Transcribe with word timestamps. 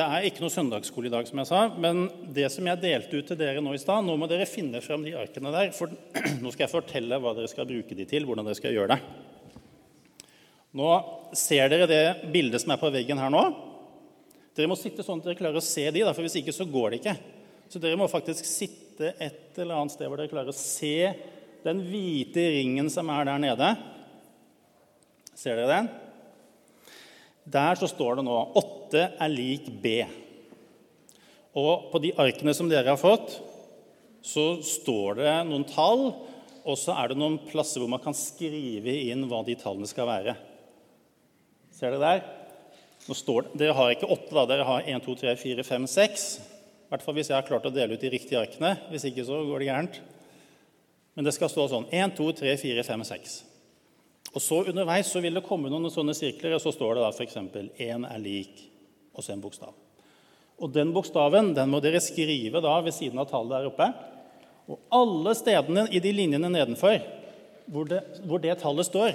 Det 0.00 0.06
er 0.08 0.24
ikke 0.24 0.40
noe 0.40 0.52
søndagsskole 0.52 1.10
i 1.10 1.12
dag, 1.12 1.26
som 1.28 1.40
jeg 1.42 1.48
sa, 1.50 1.58
men 1.76 2.06
det 2.32 2.46
som 2.54 2.64
jeg 2.64 2.80
delte 2.80 3.18
ut 3.20 3.26
til 3.28 3.36
dere 3.36 3.60
nå 3.60 3.74
i 3.76 3.80
stad 3.82 4.06
Nå 4.06 4.14
må 4.16 4.24
dere 4.30 4.46
finne 4.48 4.80
fram 4.80 5.02
de 5.04 5.12
arkene 5.18 5.52
der, 5.52 5.74
for 5.76 5.92
nå 6.40 6.52
skal 6.54 6.64
jeg 6.64 6.72
fortelle 6.72 7.18
hva 7.20 7.34
dere 7.36 7.50
skal 7.52 7.68
bruke 7.68 7.98
de 7.98 8.06
til, 8.08 8.24
hvordan 8.24 8.48
dere 8.48 8.56
skal 8.56 8.72
gjøre 8.72 8.94
det. 8.94 8.98
Nå 10.80 10.88
ser 11.36 11.68
dere 11.68 11.90
det 11.90 12.30
bildet 12.32 12.64
som 12.64 12.72
er 12.72 12.80
på 12.80 12.92
veggen 12.94 13.20
her 13.20 13.34
nå. 13.34 13.44
Dere 14.56 14.70
må 14.72 14.78
sitte 14.80 15.04
sånn 15.04 15.20
at 15.20 15.28
dere 15.28 15.40
klarer 15.42 15.60
å 15.60 15.66
se 15.68 15.84
de, 15.92 16.06
for 16.08 16.24
hvis 16.24 16.40
ikke 16.40 16.56
så 16.56 16.64
går 16.70 16.94
det 16.94 17.02
ikke. 17.02 17.16
Så 17.68 17.84
dere 17.84 18.00
må 18.00 18.08
faktisk 18.08 18.48
sitte 18.48 19.12
et 19.20 19.60
eller 19.60 19.82
annet 19.82 19.98
sted 19.98 20.08
hvor 20.08 20.22
dere 20.22 20.32
klarer 20.32 20.54
å 20.54 20.56
se 20.56 21.10
den 21.66 21.84
hvite 21.90 22.46
ringen 22.56 22.88
som 22.88 23.12
er 23.12 23.28
der 23.28 23.44
nede. 23.50 23.74
Ser 25.36 25.60
dere 25.60 25.74
den? 25.76 25.92
Der 27.44 27.78
så 27.78 27.88
står 27.88 28.18
det 28.18 28.26
nå 28.26 28.36
8 28.58 29.04
er 29.20 29.32
lik 29.32 29.70
B. 29.82 30.02
Og 31.56 31.88
på 31.90 32.00
de 32.02 32.12
arkene 32.20 32.54
som 32.54 32.68
dere 32.70 32.92
har 32.92 33.00
fått, 33.00 33.38
så 34.22 34.60
står 34.64 35.20
det 35.22 35.32
noen 35.48 35.64
tall, 35.68 36.10
og 36.60 36.76
så 36.78 36.94
er 37.00 37.10
det 37.10 37.18
noen 37.18 37.38
plasser 37.48 37.80
hvor 37.80 37.90
man 37.90 38.02
kan 38.04 38.14
skrive 38.16 38.92
inn 39.08 39.24
hva 39.30 39.40
de 39.46 39.56
tallene 39.58 39.88
skal 39.88 40.08
være. 40.10 40.36
Ser 41.74 41.96
dere 41.96 42.04
der? 42.04 42.22
Det, 43.08 43.36
dere 43.56 43.74
har 43.74 43.94
ikke 43.94 44.10
åtte, 44.12 44.34
da. 44.36 44.44
Dere 44.46 44.66
har 44.68 44.84
1, 44.84 45.02
2, 45.06 45.14
3, 45.22 45.36
4, 45.40 45.64
5, 45.66 45.86
6. 45.88 46.26
I 46.44 46.92
hvert 46.92 47.04
fall 47.06 47.16
hvis 47.16 47.30
jeg 47.30 47.38
har 47.38 47.46
klart 47.48 47.66
å 47.66 47.72
dele 47.72 47.96
ut 47.96 48.02
de 48.02 48.10
riktige 48.12 48.42
arkene. 48.42 48.74
Hvis 48.92 49.06
ikke 49.08 49.24
så 49.26 49.40
går 49.48 49.62
det 49.62 49.70
gærent. 49.70 50.00
Men 51.16 51.26
det 51.26 51.32
skal 51.34 51.50
stå 51.50 51.66
sånn 51.72 51.88
1, 51.88 52.14
2, 52.18 52.28
3, 52.42 52.54
4, 52.60 52.84
5, 52.86 53.06
6. 53.08 53.38
Og 54.30 54.42
så 54.42 54.60
Underveis 54.70 55.10
så 55.10 55.22
vil 55.22 55.34
det 55.34 55.46
komme 55.46 55.70
noen 55.70 55.90
sånne 55.90 56.14
sirkler, 56.14 56.54
og 56.54 56.62
så 56.62 56.72
står 56.74 56.96
det 56.96 57.06
da 57.06 57.10
f.eks. 57.10 57.38
1 57.40 58.06
er 58.06 58.20
lik, 58.22 58.60
og 59.14 59.24
så 59.24 59.34
en 59.34 59.42
bokstav. 59.42 59.74
Og 60.60 60.70
Den 60.74 60.92
bokstaven 60.94 61.54
den 61.56 61.72
må 61.72 61.80
dere 61.82 62.02
skrive 62.04 62.62
da 62.62 62.76
ved 62.84 62.94
siden 62.94 63.18
av 63.18 63.30
tallet 63.30 63.56
der 63.56 63.70
oppe. 63.70 63.88
Og 64.70 64.78
alle 64.94 65.34
stedene 65.34 65.86
i 65.90 66.02
de 66.02 66.12
linjene 66.14 66.52
nedenfor 66.52 67.00
hvor 67.70 67.88
det, 67.90 68.00
hvor 68.26 68.42
det 68.42 68.58
tallet 68.60 68.86
står, 68.86 69.14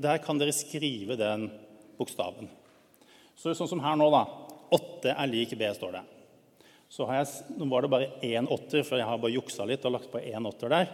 der 0.00 0.20
kan 0.22 0.38
dere 0.40 0.54
skrive 0.54 1.16
den 1.18 1.48
bokstaven. 1.98 2.48
Så 3.36 3.54
sånn 3.56 3.70
som 3.70 3.82
her 3.82 3.98
nå, 3.98 4.08
da. 4.12 4.24
8 4.74 5.12
er 5.12 5.30
lik 5.30 5.54
B, 5.58 5.66
står 5.76 5.98
det. 5.98 6.04
Så 6.90 7.06
jeg, 7.10 7.26
nå 7.58 7.66
var 7.70 7.84
det 7.84 7.90
bare 7.90 8.10
én 8.22 8.46
åtter, 8.46 8.84
for 8.86 9.00
jeg 9.00 9.08
har 9.08 9.20
bare 9.20 9.34
juksa 9.34 9.66
litt 9.66 9.84
og 9.86 9.96
lagt 9.96 10.12
på 10.12 10.22
én 10.22 10.46
åtter 10.46 10.70
der. 10.70 10.90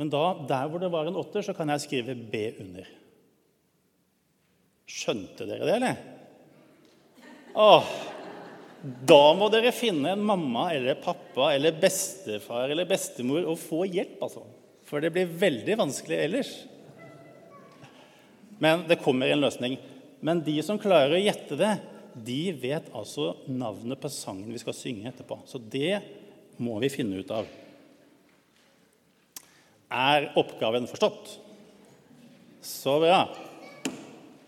Men 0.00 0.10
da, 0.12 0.24
der 0.48 0.68
hvor 0.68 0.82
det 0.82 0.90
var 0.92 1.08
en 1.08 1.18
åtter, 1.20 1.44
så 1.44 1.54
kan 1.56 1.70
jeg 1.72 1.84
skrive 1.86 2.16
B 2.16 2.42
under. 2.60 2.88
Skjønte 4.90 5.46
dere 5.46 5.66
det, 5.68 5.76
eller? 5.76 6.00
Åh, 7.54 7.92
da 8.80 9.22
må 9.36 9.50
dere 9.52 9.74
finne 9.76 10.14
en 10.14 10.24
mamma 10.24 10.70
eller 10.74 10.98
pappa 11.02 11.52
eller 11.54 11.76
bestefar 11.78 12.72
eller 12.72 12.88
bestemor 12.88 13.44
og 13.44 13.58
få 13.60 13.84
hjelp, 13.86 14.18
altså. 14.24 14.44
For 14.88 15.02
det 15.02 15.12
blir 15.14 15.30
veldig 15.40 15.76
vanskelig 15.78 16.18
ellers. 16.24 16.52
Men 18.60 18.82
det 18.88 18.98
kommer 19.04 19.30
en 19.30 19.44
løsning. 19.44 19.78
Men 20.20 20.42
de 20.44 20.56
som 20.64 20.80
klarer 20.80 21.14
å 21.16 21.22
gjette 21.22 21.56
det, 21.60 21.74
de 22.12 22.40
vet 22.58 22.88
altså 22.96 23.34
navnet 23.48 24.00
på 24.02 24.10
sangen 24.12 24.50
vi 24.50 24.60
skal 24.60 24.76
synge 24.76 25.12
etterpå. 25.12 25.38
Så 25.46 25.60
det 25.62 26.00
må 26.60 26.74
vi 26.82 26.90
finne 26.92 27.22
ut 27.22 27.30
av. 27.32 27.46
Er 29.90 30.28
oppgaven 30.38 30.88
forstått? 30.90 31.36
Så 32.64 32.98
bra. 33.02 33.22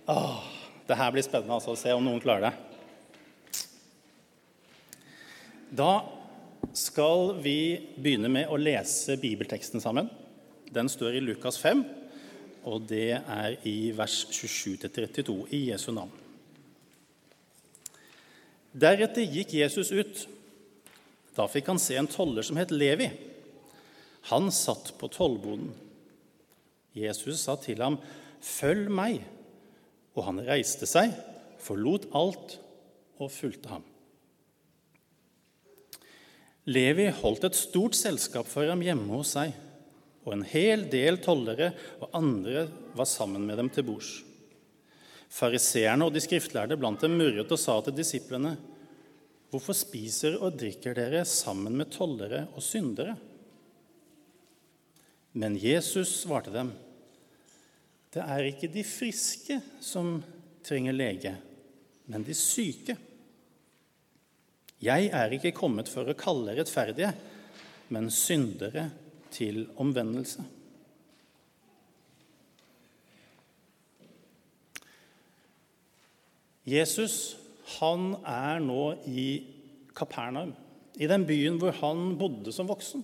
Åh, 0.06 0.42
det 0.86 0.98
her 0.98 1.12
blir 1.14 1.22
spennende 1.22 1.54
altså, 1.54 1.76
å 1.76 1.78
se 1.78 1.92
om 1.94 2.02
noen 2.02 2.22
klarer 2.22 2.48
det. 2.48 2.54
Da 5.72 5.92
skal 6.76 7.36
vi 7.42 7.78
begynne 7.96 8.30
med 8.32 8.50
å 8.50 8.58
lese 8.58 9.14
bibelteksten 9.20 9.82
sammen. 9.82 10.08
Den 10.72 10.88
står 10.90 11.18
i 11.18 11.22
Lukas 11.22 11.58
5, 11.60 11.84
og 12.66 12.88
det 12.90 13.20
er 13.20 13.54
i 13.68 13.92
vers 13.94 14.24
27-32 14.32 15.36
i 15.54 15.60
Jesu 15.70 15.92
navn. 15.94 16.10
Deretter 18.72 19.22
gikk 19.22 19.54
Jesus 19.58 19.92
ut. 19.92 20.24
Da 21.36 21.46
fikk 21.48 21.68
han 21.70 21.80
se 21.80 21.98
en 22.00 22.10
toller 22.10 22.44
som 22.46 22.58
het 22.58 22.72
Levi. 22.72 23.10
Han 24.32 24.50
satt 24.54 24.94
på 24.98 25.10
tollboden. 25.12 25.70
Jesus 26.96 27.44
sa 27.44 27.56
til 27.56 27.80
ham, 27.84 27.98
'Følg 28.40 28.90
meg.' 28.90 29.41
Og 30.12 30.26
han 30.26 30.42
reiste 30.44 30.88
seg, 30.88 31.14
forlot 31.62 32.08
alt 32.16 32.58
og 33.22 33.30
fulgte 33.32 33.70
ham. 33.72 33.84
Levi 36.70 37.08
holdt 37.22 37.48
et 37.48 37.58
stort 37.58 37.96
selskap 37.98 38.46
for 38.46 38.68
ham 38.70 38.82
hjemme 38.84 39.08
hos 39.16 39.32
seg, 39.34 39.54
og 40.22 40.36
en 40.36 40.44
hel 40.46 40.84
del 40.90 41.18
tollere 41.22 41.72
og 41.98 42.12
andre 42.14 42.68
var 42.94 43.08
sammen 43.10 43.42
med 43.48 43.58
dem 43.58 43.70
til 43.74 43.86
bords. 43.88 44.12
Fariseerne 45.32 46.06
og 46.06 46.14
de 46.14 46.22
skriftlærde 46.22 46.76
blant 46.78 47.02
dem 47.02 47.16
murret 47.18 47.50
og 47.50 47.58
sa 47.58 47.78
til 47.82 47.96
disiplene.: 47.96 48.54
Hvorfor 49.50 49.74
spiser 49.76 50.38
og 50.38 50.58
drikker 50.60 50.94
dere 50.94 51.24
sammen 51.28 51.74
med 51.76 51.90
tollere 51.90 52.46
og 52.54 52.62
syndere? 52.62 53.16
Men 55.32 55.56
Jesus 55.56 56.22
svarte 56.22 56.52
dem. 56.52 56.70
Det 58.12 58.20
er 58.20 58.44
ikke 58.44 58.68
de 58.68 58.82
friske 58.84 59.56
som 59.80 60.18
trenger 60.64 60.92
lege, 60.92 61.32
men 62.12 62.24
de 62.26 62.34
syke. 62.36 62.96
Jeg 64.82 65.08
er 65.14 65.32
ikke 65.32 65.54
kommet 65.56 65.88
for 65.88 66.08
å 66.10 66.18
kalle 66.18 66.56
rettferdige, 66.58 67.12
men 67.92 68.10
syndere 68.12 68.90
til 69.32 69.64
omvendelse. 69.80 70.44
Jesus 76.68 77.16
han 77.78 78.12
er 78.28 78.60
nå 78.62 78.82
i 79.08 79.26
Kapernaum, 79.96 80.52
i 81.00 81.08
den 81.08 81.24
byen 81.26 81.56
hvor 81.60 81.74
han 81.80 82.12
bodde 82.20 82.52
som 82.54 82.68
voksen. 82.68 83.02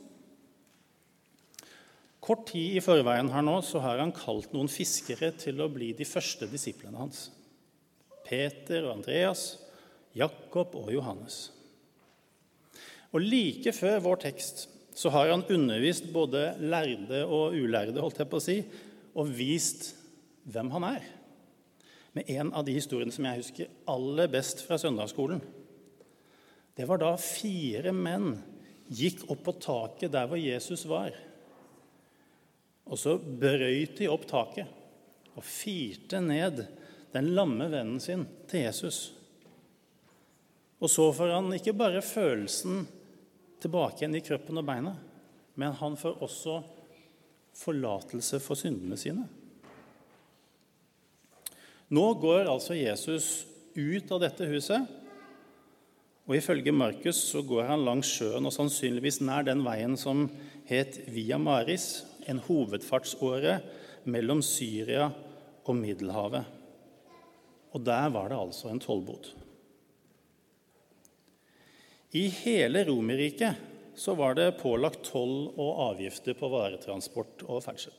Kort 2.24 2.48
tid 2.50 2.78
i 2.78 2.82
forveien 2.82 3.30
her 3.30 3.44
nå 3.46 3.60
så 3.62 3.80
har 3.82 4.00
han 4.02 4.14
kalt 4.14 4.50
noen 4.54 4.70
fiskere 4.70 5.30
til 5.38 5.60
å 5.62 5.70
bli 5.70 5.92
de 5.96 6.06
første 6.08 6.48
disiplene 6.50 6.98
hans. 6.98 7.28
Peter 8.26 8.84
og 8.84 8.98
Andreas, 8.98 9.52
Jakob 10.18 10.74
og 10.76 10.90
Johannes. 10.92 11.46
Og 13.14 13.22
Like 13.22 13.72
før 13.72 14.02
vår 14.04 14.20
tekst 14.26 14.66
så 14.98 15.12
har 15.14 15.30
han 15.30 15.46
undervist 15.54 16.10
både 16.12 16.56
lærde 16.58 17.22
og 17.24 17.54
ulærde 17.54 18.02
holdt 18.02 18.18
jeg 18.18 18.28
på 18.28 18.40
å 18.40 18.42
si, 18.42 18.58
og 19.14 19.30
vist 19.30 19.92
hvem 20.50 20.72
han 20.74 20.88
er. 20.88 21.06
Med 22.18 22.28
en 22.34 22.50
av 22.50 22.66
de 22.66 22.74
historiene 22.74 23.14
som 23.14 23.28
jeg 23.28 23.44
husker 23.44 23.70
aller 23.88 24.30
best 24.32 24.64
fra 24.66 24.78
søndagsskolen. 24.80 25.40
Det 26.74 26.86
var 26.88 26.98
da 27.00 27.14
fire 27.20 27.94
menn 27.94 28.34
gikk 28.90 29.24
opp 29.30 29.44
på 29.46 29.54
taket 29.62 30.12
der 30.12 30.26
hvor 30.26 30.40
Jesus 30.40 30.82
var 30.90 31.14
og 32.88 32.98
så 33.00 33.16
brøyt 33.18 33.98
de 34.00 34.08
opp 34.10 34.26
taket 34.28 35.36
og 35.36 35.44
firte 35.44 36.20
ned 36.24 36.64
den 37.12 37.30
lamme 37.36 37.68
vennen 37.70 38.00
sin 38.02 38.24
til 38.48 38.66
Jesus. 38.66 38.98
Og 40.78 40.90
så 40.90 41.08
får 41.14 41.34
han 41.34 41.52
ikke 41.56 41.76
bare 41.76 42.02
følelsen 42.04 42.84
tilbake 43.62 44.02
igjen 44.02 44.18
i 44.18 44.24
kroppen 44.24 44.60
og 44.60 44.66
beina, 44.66 44.94
men 45.58 45.74
han 45.80 45.96
får 45.98 46.20
også 46.22 46.60
forlatelse 47.58 48.38
for 48.42 48.58
syndene 48.58 48.98
sine. 49.00 49.26
Nå 51.88 52.04
går 52.20 52.50
altså 52.50 52.76
Jesus 52.76 53.46
ut 53.74 54.10
av 54.12 54.22
dette 54.22 54.46
huset, 54.50 54.84
og 56.28 56.36
ifølge 56.36 56.74
Markus 56.76 57.22
så 57.30 57.40
går 57.46 57.70
han 57.70 57.86
langs 57.86 58.10
sjøen 58.18 58.44
og 58.44 58.52
sannsynligvis 58.52 59.22
nær 59.24 59.46
den 59.48 59.62
veien 59.64 59.96
som 59.96 60.26
het 60.68 61.00
Via 61.08 61.38
Maris, 61.40 62.04
en 62.28 62.40
hovedfartsåre 62.44 63.58
mellom 64.08 64.42
Syria 64.44 65.08
og 65.64 65.76
Middelhavet. 65.76 66.44
Og 67.76 67.84
der 67.84 68.08
var 68.12 68.30
det 68.30 68.38
altså 68.38 68.70
en 68.72 68.80
tollbod. 68.80 69.32
I 72.16 72.28
hele 72.32 72.86
Romerriket 72.88 73.66
var 74.16 74.36
det 74.38 74.56
pålagt 74.62 75.02
toll 75.10 75.50
og 75.58 75.80
avgifter 75.90 76.36
på 76.38 76.48
varetransport 76.48 77.42
og 77.48 77.60
ferdsel. 77.64 77.92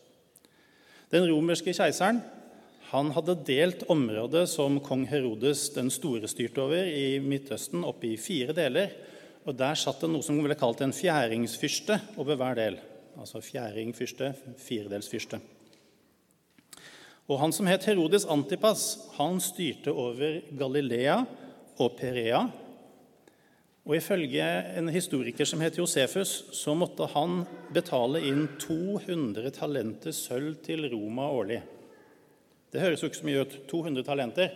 Den 1.13 1.27
romerske 1.29 1.73
keiseren 1.75 2.21
han 2.89 3.11
hadde 3.13 3.35
delt 3.45 3.83
området 3.91 4.47
som 4.49 4.79
kong 4.81 5.03
Herodes 5.09 5.67
den 5.75 5.91
store 5.93 6.29
styrte 6.31 6.63
over 6.63 6.87
i 6.89 7.19
Midtøsten, 7.21 7.83
opp 7.85 8.01
i 8.07 8.15
fire 8.17 8.55
deler. 8.57 8.95
og 9.45 9.57
Der 9.57 9.77
satt 9.77 10.01
det 10.01 10.09
noe 10.09 10.25
som 10.25 10.39
ble 10.41 10.57
kalt 10.57 10.81
en 10.81 10.95
fjæringsfyrste 10.95 11.99
over 12.17 12.39
hver 12.39 12.57
del 12.57 12.79
altså 13.19 13.41
fjæringfyrste, 13.43 14.33
firedelsfyrste. 14.57 15.39
Og 17.29 17.39
Han 17.39 17.53
som 17.53 17.67
het 17.69 17.85
Herodes 17.85 18.25
Antipas, 18.25 18.97
han 19.17 19.37
styrte 19.39 19.91
over 19.91 20.41
Galilea 20.57 21.23
og 21.77 21.91
Perea, 21.99 22.47
Og 23.89 23.95
Ifølge 23.97 24.45
en 24.77 24.89
historiker 24.93 25.47
som 25.49 25.61
heter 25.63 25.81
Josefus, 25.81 26.31
så 26.53 26.75
måtte 26.77 27.07
han 27.09 27.39
betale 27.73 28.21
inn 28.21 28.43
200 28.61 29.49
talenter 29.55 30.13
sølv 30.13 30.59
til 30.61 30.85
Roma 30.91 31.25
årlig. 31.33 31.63
Det 32.69 32.83
høres 32.83 33.01
jo 33.01 33.09
ikke 33.09 33.17
så 33.17 33.25
mye 33.25 33.41
ut. 33.41 33.55
200 33.71 34.05
talenter. 34.05 34.51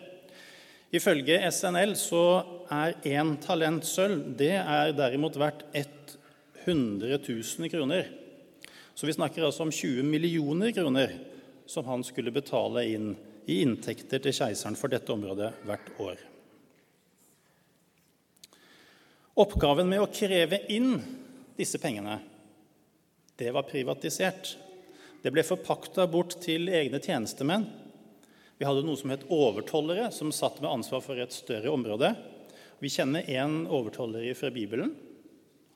Ifølge 0.94 1.40
SNL 1.50 1.96
så 1.98 2.26
er 2.70 3.00
én 3.10 3.34
talent 3.42 3.88
sølv 3.90 4.36
det 4.38 4.54
er 4.60 4.94
derimot 4.94 5.40
verdt 5.42 5.66
100 5.74 7.18
000 7.18 7.74
kroner. 7.74 8.12
Så 8.94 9.08
vi 9.10 9.14
snakker 9.14 9.46
altså 9.46 9.66
om 9.66 9.72
20 9.72 10.04
millioner 10.04 10.72
kroner 10.72 11.16
som 11.66 11.86
han 11.86 12.04
skulle 12.04 12.34
betale 12.34 12.86
inn 12.92 13.14
i 13.46 13.62
inntekter 13.64 14.22
til 14.24 14.36
keiseren 14.36 14.78
for 14.80 14.92
dette 14.92 15.12
området 15.12 15.50
hvert 15.68 15.90
år. 16.00 16.22
Oppgaven 19.44 19.90
med 19.90 20.04
å 20.04 20.12
kreve 20.14 20.62
inn 20.72 21.00
disse 21.58 21.80
pengene, 21.82 22.20
det 23.36 23.50
var 23.54 23.66
privatisert. 23.66 24.54
Det 25.24 25.32
ble 25.34 25.42
forpakta 25.48 26.06
bort 26.08 26.36
til 26.44 26.70
egne 26.70 27.00
tjenestemenn. 27.02 27.66
Vi 28.60 28.68
hadde 28.68 28.84
noe 28.86 29.00
som 29.00 29.10
het 29.10 29.26
overtollere, 29.34 30.12
som 30.14 30.30
satt 30.32 30.60
med 30.62 30.70
ansvar 30.70 31.02
for 31.02 31.18
et 31.18 31.34
større 31.34 31.74
område. 31.74 32.12
Vi 32.84 32.92
kjenner 32.94 33.26
én 33.26 33.64
overtoller 33.66 34.28
fra 34.38 34.52
Bibelen. 34.54 34.94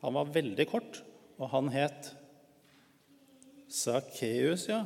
Han 0.06 0.14
var 0.14 0.30
veldig 0.36 0.68
kort, 0.70 1.02
og 1.42 1.50
han 1.56 1.72
het 1.74 2.12
Sakkeus, 3.68 4.68
ja. 4.70 4.86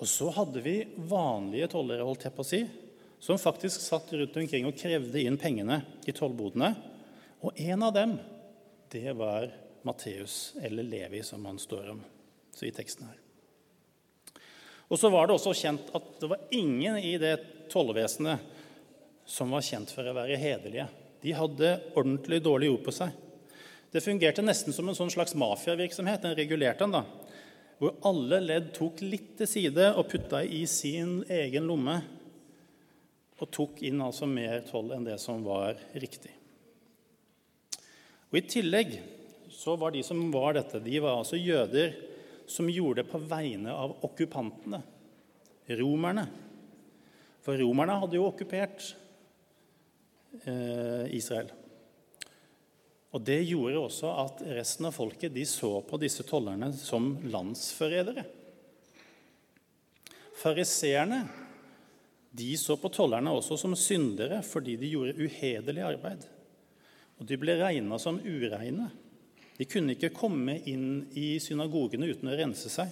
Og 0.00 0.08
så 0.08 0.30
hadde 0.32 0.62
vi 0.64 0.76
vanlige 0.96 1.68
tollere, 1.74 2.06
holdt 2.06 2.24
jeg 2.26 2.34
på 2.34 2.44
å 2.44 2.48
si, 2.48 2.60
som 3.20 3.40
faktisk 3.40 3.82
satt 3.84 4.12
rundt 4.16 4.38
omkring 4.40 4.68
og 4.68 4.78
krevde 4.80 5.20
inn 5.20 5.36
pengene 5.40 5.82
i 6.08 6.14
tollbodene. 6.16 6.70
Og 7.44 7.58
en 7.60 7.84
av 7.84 7.92
dem, 7.96 8.14
det 8.92 9.12
var 9.16 9.50
Matteus, 9.86 10.54
eller 10.62 10.88
Levi, 10.88 11.22
som 11.24 11.44
han 11.48 11.60
står 11.60 11.92
om 11.92 12.00
i 12.60 12.72
teksten 12.74 13.06
her. 13.08 13.20
Og 14.90 14.98
så 14.98 15.08
var 15.12 15.28
det 15.28 15.36
også 15.36 15.54
kjent 15.54 15.92
at 15.96 16.08
det 16.20 16.28
var 16.32 16.48
ingen 16.52 16.98
i 16.98 17.14
det 17.20 17.36
tollvesenet 17.70 18.42
som 19.28 19.52
var 19.54 19.64
kjent 19.64 19.92
for 19.94 20.04
å 20.04 20.16
være 20.16 20.38
hederlige. 20.40 20.88
De 21.22 21.32
hadde 21.36 21.76
ordentlig 21.94 22.40
dårlig 22.42 22.72
ord 22.72 22.82
på 22.88 22.94
seg. 22.96 23.14
Det 23.90 24.04
fungerte 24.04 24.44
nesten 24.44 24.74
som 24.74 24.88
en 24.88 24.96
sånn 24.96 25.10
slags 25.10 25.34
mafiavirksomhet. 25.38 26.22
Den 26.22 26.38
regulerte 26.38 26.86
den, 26.86 26.94
da 27.00 27.30
hvor 27.80 27.96
alle 28.04 28.42
ledd 28.44 28.74
tok 28.76 29.00
litt 29.00 29.38
til 29.38 29.48
side 29.48 29.86
og 29.96 30.04
putta 30.10 30.42
i 30.44 30.66
sin 30.68 31.22
egen 31.32 31.64
lomme 31.68 31.94
og 33.40 33.48
tok 33.56 33.80
inn 33.88 34.02
altså 34.04 34.28
mer 34.28 34.60
toll 34.68 34.90
enn 34.92 35.06
det 35.06 35.16
som 35.22 35.40
var 35.46 35.80
riktig. 35.96 36.34
Og 38.28 38.36
I 38.36 38.44
tillegg 38.44 38.92
så 39.56 39.78
var 39.80 39.94
de 39.94 40.02
som 40.04 40.20
var 40.32 40.58
dette, 40.58 40.82
de 40.84 41.00
var 41.00 41.16
altså 41.22 41.40
jøder 41.40 41.96
som 42.50 42.68
gjorde 42.68 43.00
det 43.00 43.08
på 43.08 43.22
vegne 43.30 43.72
av 43.72 43.96
okkupantene, 44.04 44.82
romerne. 45.80 46.26
For 47.40 47.56
romerne 47.56 47.96
hadde 48.02 48.18
jo 48.18 48.28
okkupert 48.28 48.90
eh, 50.44 51.08
Israel. 51.16 51.48
Og 53.10 53.22
Det 53.26 53.40
gjorde 53.42 53.80
også 53.80 54.10
at 54.22 54.42
resten 54.54 54.86
av 54.86 54.94
folket 54.94 55.34
de 55.34 55.42
så 55.48 55.72
på 55.82 55.98
disse 55.98 56.22
tollerne 56.26 56.70
som 56.76 57.16
landsforrædere. 57.26 58.22
Fariseerne 60.40 61.24
så 62.56 62.76
på 62.78 62.88
tollerne 62.94 63.32
også 63.34 63.56
som 63.58 63.74
syndere 63.74 64.38
fordi 64.46 64.76
de 64.78 64.92
gjorde 64.92 65.18
uhederlig 65.18 65.82
arbeid. 65.82 66.22
Og 67.18 67.26
De 67.26 67.36
ble 67.36 67.58
regna 67.58 67.98
som 67.98 68.20
ureine. 68.22 68.86
De 69.58 69.66
kunne 69.68 69.92
ikke 69.92 70.14
komme 70.14 70.60
inn 70.70 71.10
i 71.18 71.34
synagogene 71.42 72.06
uten 72.08 72.30
å 72.30 72.36
rense 72.38 72.70
seg. 72.72 72.88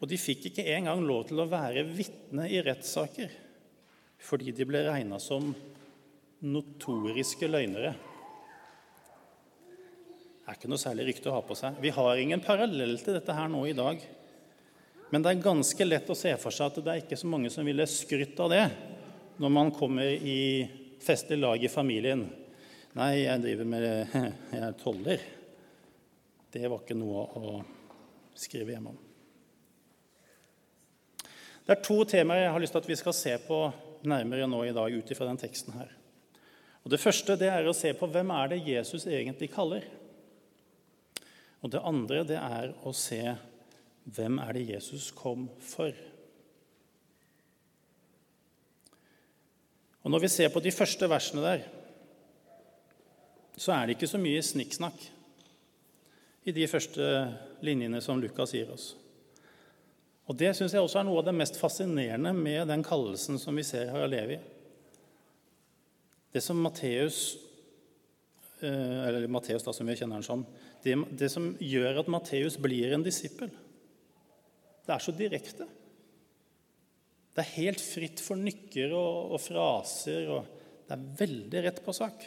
Og 0.00 0.08
de 0.08 0.16
fikk 0.16 0.46
ikke 0.48 0.64
engang 0.72 1.02
lov 1.04 1.26
til 1.28 1.42
å 1.42 1.50
være 1.50 1.84
vitne 1.84 2.46
i 2.48 2.62
rettssaker 2.64 3.34
fordi 4.20 4.52
de 4.52 4.66
ble 4.68 4.82
regna 4.84 5.16
som 5.20 5.46
notoriske 6.44 7.48
løgnere 7.48 7.94
er 10.50 10.58
ikke 10.58 10.70
noe 10.70 10.82
særlig 10.82 11.06
rykte 11.10 11.30
å 11.30 11.36
ha 11.36 11.42
på 11.46 11.56
seg. 11.58 11.78
Vi 11.82 11.92
har 11.94 12.18
ingen 12.18 12.42
parallell 12.42 12.96
til 12.98 13.16
dette 13.16 13.34
her 13.36 13.50
nå 13.50 13.62
i 13.70 13.76
dag. 13.76 14.02
Men 15.10 15.22
det 15.22 15.32
er 15.32 15.44
ganske 15.44 15.86
lett 15.86 16.10
å 16.10 16.18
se 16.18 16.32
for 16.38 16.54
seg 16.54 16.70
at 16.70 16.80
det 16.84 16.92
er 16.92 17.02
ikke 17.04 17.18
så 17.18 17.30
mange 17.30 17.50
som 17.50 17.66
ville 17.66 17.86
skrytt 17.90 18.38
av 18.42 18.52
det 18.52 18.64
når 19.40 19.52
man 19.54 19.72
kommer 19.74 20.06
i 20.06 20.40
festlig 21.02 21.38
lag 21.40 21.62
i 21.62 21.70
familien. 21.72 22.26
Nei, 22.98 23.12
jeg 23.24 23.42
driver 23.44 23.70
med 23.70 23.86
Jeg 24.54 24.64
er 24.66 24.80
toller. 24.80 25.22
Det 26.50 26.66
var 26.66 26.82
ikke 26.82 26.98
noe 26.98 27.22
å 27.38 27.54
skrive 28.34 28.74
hjemme 28.74 28.92
om. 28.92 28.98
Det 31.66 31.76
er 31.76 31.86
to 31.86 32.00
temaer 32.08 32.44
jeg 32.44 32.52
har 32.56 32.62
lyst 32.62 32.74
til 32.74 32.82
at 32.82 32.90
vi 32.90 32.98
skal 32.98 33.14
se 33.14 33.36
på 33.46 33.62
nærmere 34.10 34.48
nå 34.50 34.64
i 34.66 34.74
dag 34.74 34.90
ut 34.90 35.10
ifra 35.14 35.28
den 35.28 35.38
teksten 35.38 35.76
her. 35.78 35.92
Og 36.82 36.90
Det 36.90 36.98
første 37.02 37.36
det 37.38 37.50
er 37.52 37.68
å 37.68 37.76
se 37.76 37.92
på 37.94 38.08
hvem 38.10 38.32
er 38.34 38.50
det 38.50 38.64
Jesus 38.66 39.06
egentlig 39.06 39.52
kaller. 39.52 39.84
Og 41.60 41.72
det 41.72 41.82
andre 41.84 42.22
det 42.24 42.38
er 42.40 42.72
å 42.86 42.92
se 42.96 43.20
hvem 44.10 44.38
er 44.42 44.56
det 44.56 44.68
Jesus 44.70 45.10
kom 45.16 45.48
for. 45.60 45.92
Og 50.00 50.10
Når 50.10 50.24
vi 50.24 50.32
ser 50.32 50.48
på 50.52 50.62
de 50.64 50.72
første 50.72 51.08
versene 51.10 51.44
der, 51.44 51.66
så 53.60 53.74
er 53.74 53.86
det 53.86 53.98
ikke 53.98 54.08
så 54.08 54.20
mye 54.20 54.40
snikksnakk 54.40 55.02
i 56.48 56.54
de 56.56 56.64
første 56.70 57.04
linjene 57.60 58.00
som 58.00 58.20
Lukas 58.20 58.54
gir 58.56 58.70
oss. 58.72 58.94
Og 60.30 60.36
Det 60.38 60.54
syns 60.56 60.72
jeg 60.72 60.80
også 60.80 61.02
er 61.02 61.06
noe 61.08 61.20
av 61.20 61.26
det 61.26 61.34
mest 61.36 61.58
fascinerende 61.60 62.32
med 62.32 62.70
den 62.70 62.84
kallelsen 62.86 63.36
som 63.42 63.56
vi 63.58 63.66
ser 63.66 63.90
her 63.90 64.06
av 64.06 64.12
Levi. 64.12 64.38
Det 66.30 66.40
som 66.40 66.60
Matteus, 66.62 67.36
eh, 68.62 69.08
eller 69.08 69.26
Matteus 69.26 69.66
da, 69.66 69.74
som 69.74 69.86
vi 69.90 69.96
kjenner 69.98 70.20
han 70.20 70.24
som, 70.24 70.46
det, 70.84 70.96
det 71.18 71.28
som 71.32 71.52
gjør 71.60 72.00
at 72.02 72.10
Matteus 72.12 72.56
blir 72.60 72.94
en 72.94 73.04
disippel. 73.04 73.50
Det 74.86 74.94
er 74.94 75.04
så 75.04 75.14
direkte. 75.14 75.66
Det 77.30 77.44
er 77.44 77.56
helt 77.60 77.82
fritt 77.82 78.22
for 78.22 78.40
nykker 78.40 78.92
og, 78.96 79.36
og 79.36 79.42
fraser, 79.42 80.28
og 80.34 80.60
det 80.88 80.96
er 80.96 81.08
veldig 81.20 81.64
rett 81.66 81.82
på 81.84 81.94
sak. 81.94 82.24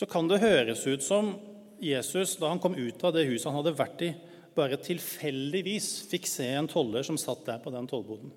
Så 0.00 0.08
kan 0.08 0.30
det 0.30 0.40
høres 0.40 0.86
ut 0.88 1.04
som 1.04 1.34
Jesus, 1.80 2.38
da 2.40 2.48
han 2.48 2.60
kom 2.62 2.76
ut 2.76 3.04
av 3.04 3.12
det 3.12 3.26
huset 3.28 3.50
han 3.50 3.58
hadde 3.58 3.76
vært 3.76 4.04
i, 4.06 4.14
bare 4.56 4.80
tilfeldigvis 4.80 5.90
fikk 6.10 6.28
se 6.28 6.46
en 6.56 6.68
toller 6.68 7.04
som 7.06 7.18
satt 7.20 7.44
der 7.46 7.60
på 7.62 7.72
den 7.74 7.88
tollboden. 7.88 8.32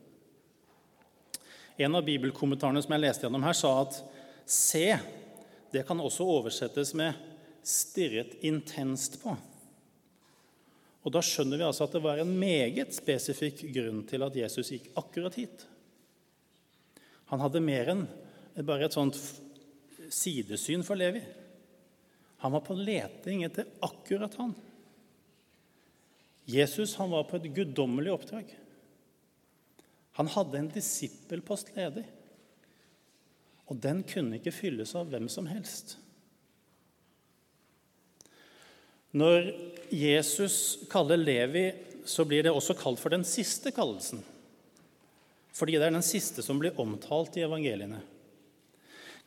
En 1.79 1.95
av 1.97 2.05
bibelkommentarene 2.05 2.83
som 2.83 2.93
jeg 2.93 3.03
leste 3.05 3.25
gjennom 3.25 3.45
her, 3.47 3.55
sa 3.57 3.71
at 3.81 3.97
se, 4.43 4.85
det 5.73 5.85
kan 5.87 5.99
også 5.99 6.25
oversettes 6.25 6.93
med 6.93 7.13
'stirret 7.63 8.37
intenst 8.41 9.17
på'. 9.23 9.37
Og 11.03 11.11
Da 11.11 11.19
skjønner 11.19 11.57
vi 11.57 11.67
altså 11.67 11.83
at 11.83 11.91
det 11.91 12.03
var 12.03 12.17
en 12.17 12.39
meget 12.39 12.93
spesifikk 12.95 13.65
grunn 13.75 14.03
til 14.07 14.23
at 14.23 14.35
Jesus 14.35 14.69
gikk 14.69 14.91
akkurat 14.95 15.35
hit. 15.35 15.65
Han 17.25 17.39
hadde 17.39 17.59
mer 17.59 17.89
enn 17.91 18.07
bare 18.63 18.85
et 18.85 18.95
sånt 18.95 19.17
sidesyn 20.09 20.83
for 20.83 20.95
Levi. 20.95 21.21
Han 22.43 22.51
var 22.51 22.63
på 22.63 22.75
leting 22.75 23.43
etter 23.43 23.67
akkurat 23.81 24.35
han. 24.35 24.53
Jesus 26.45 26.95
han 26.95 27.11
var 27.11 27.23
på 27.23 27.39
et 27.39 27.51
guddommelig 27.55 28.11
oppdrag. 28.11 28.49
Han 30.19 30.27
hadde 30.27 30.59
en 30.59 30.71
disippelpost 30.71 31.71
ledig. 31.75 32.03
Og 33.71 33.79
den 33.79 34.01
kunne 34.07 34.39
ikke 34.39 34.55
fylles 34.55 34.95
av 34.99 35.11
hvem 35.11 35.29
som 35.31 35.47
helst. 35.47 35.97
Når 39.13 39.51
Jesus 39.93 40.87
kaller 40.91 41.21
Levi, 41.21 41.67
så 42.05 42.25
blir 42.25 42.43
det 42.43 42.51
også 42.51 42.75
kalt 42.75 42.99
for 42.99 43.13
den 43.13 43.23
siste 43.27 43.71
kallelsen. 43.71 44.23
Fordi 45.53 45.77
det 45.77 45.85
er 45.85 45.93
den 45.93 46.05
siste 46.05 46.43
som 46.43 46.57
blir 46.59 46.79
omtalt 46.81 47.37
i 47.37 47.45
evangeliene. 47.45 48.01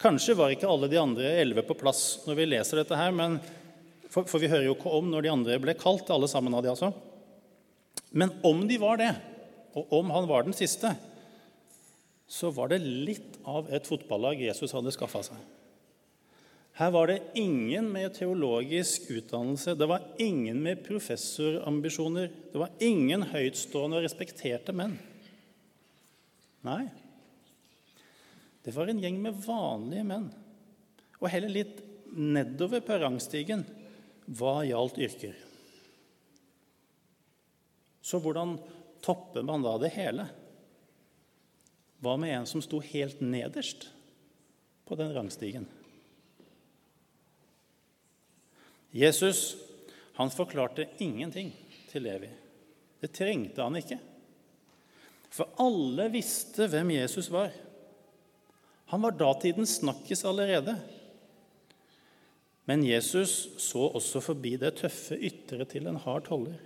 Kanskje 0.02 0.34
var 0.36 0.52
ikke 0.52 0.68
alle 0.68 0.90
de 0.92 0.98
andre 1.00 1.30
elleve 1.40 1.64
på 1.64 1.76
plass 1.78 2.26
når 2.26 2.36
vi 2.40 2.48
leser 2.50 2.82
dette 2.82 2.98
her, 2.98 3.14
men, 3.16 3.38
for, 4.10 4.26
for, 4.28 4.42
vi 4.42 4.50
hører 4.50 4.66
jo 4.66 4.74
ikke 4.74 4.92
om 4.98 5.08
når 5.12 5.24
de 5.24 5.32
andre 5.32 5.60
ble 5.62 5.76
kalt, 5.78 6.10
alle 6.12 6.28
sammen 6.28 6.52
av 6.52 6.66
de 6.66 6.72
altså. 6.74 6.90
Men 8.10 8.34
om 8.44 8.66
de 8.68 8.76
var 8.82 9.00
det, 9.00 9.12
og 9.76 9.94
om 10.00 10.10
han 10.12 10.28
var 10.28 10.44
den 10.44 10.56
siste, 10.56 10.92
så 12.26 12.50
var 12.50 12.72
det 12.72 12.82
litt 12.82 13.38
av 13.46 13.68
et 13.70 13.86
fotballag 13.86 14.42
Jesus 14.42 14.74
hadde 14.74 14.94
skaffa 14.94 15.22
seg. 15.28 15.38
Her 16.76 16.90
var 16.92 17.08
det 17.08 17.22
ingen 17.40 17.86
med 17.88 18.12
teologisk 18.18 19.06
utdannelse, 19.08 19.76
det 19.78 19.86
var 19.88 20.02
ingen 20.20 20.58
med 20.60 20.82
professorambisjoner. 20.84 22.28
Det 22.52 22.60
var 22.60 22.74
ingen 22.84 23.24
høytstående 23.30 23.96
og 23.96 24.04
respekterte 24.04 24.74
menn. 24.76 24.98
Nei. 26.66 26.82
Det 28.66 28.74
var 28.76 28.90
en 28.92 29.00
gjeng 29.00 29.22
med 29.24 29.40
vanlige 29.46 30.04
menn. 30.04 30.28
Og 31.22 31.30
heller 31.32 31.54
litt 31.54 31.80
nedover 32.12 32.84
på 32.84 32.98
rangstigen 33.00 33.64
hva 34.36 34.58
gjaldt 34.66 35.00
yrker. 35.00 35.36
Så 38.04 38.20
hvordan 38.20 38.58
topper 39.00 39.46
man 39.46 39.64
da 39.64 39.78
det 39.80 39.94
hele? 39.96 40.28
Hva 42.04 42.16
med 42.20 42.34
en 42.34 42.48
som 42.48 42.62
sto 42.64 42.80
helt 42.84 43.22
nederst 43.24 43.88
på 44.86 44.98
den 44.98 45.14
rangstigen? 45.14 45.66
Jesus 48.96 49.56
han 50.16 50.32
forklarte 50.32 50.88
ingenting 51.04 51.50
til 51.90 52.06
Levi. 52.06 52.28
Det 53.00 53.12
trengte 53.12 53.60
han 53.60 53.76
ikke. 53.76 53.98
For 55.28 55.52
alle 55.60 56.08
visste 56.14 56.68
hvem 56.72 56.94
Jesus 56.94 57.28
var. 57.32 57.50
Han 58.92 59.02
var 59.04 59.18
datidens 59.18 59.76
snakkis 59.82 60.24
allerede. 60.24 60.76
Men 62.64 62.84
Jesus 62.86 63.34
så 63.62 63.90
også 63.98 64.22
forbi 64.24 64.56
det 64.58 64.78
tøffe 64.80 65.18
ytre 65.18 65.66
til 65.68 65.90
en 65.90 66.00
hard 66.00 66.24
toller. 66.30 66.56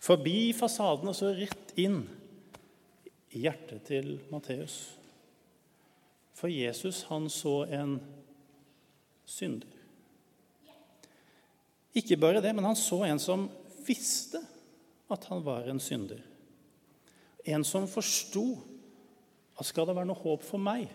Forbi 0.00 0.54
fasaden 0.56 1.10
og 1.10 1.18
så 1.18 1.34
rett 1.36 1.76
inn 1.78 2.04
hjertet 3.36 3.84
til 3.88 4.16
Matteus. 4.32 4.96
For 6.36 6.52
Jesus, 6.52 7.04
han 7.08 7.30
så 7.32 7.62
en 7.72 7.98
synder. 9.26 9.72
Ikke 11.96 12.18
bare 12.20 12.42
det, 12.44 12.52
men 12.52 12.66
han 12.68 12.76
så 12.76 13.00
en 13.06 13.20
som 13.22 13.46
visste 13.86 14.42
at 15.12 15.24
han 15.30 15.44
var 15.46 15.68
en 15.70 15.80
synder. 15.80 16.20
En 17.46 17.64
som 17.64 17.86
forsto 17.88 18.44
at 19.56 19.64
skal 19.64 19.88
det 19.88 19.96
være 19.96 20.10
noe 20.10 20.20
håp 20.20 20.44
for 20.44 20.60
meg, 20.60 20.90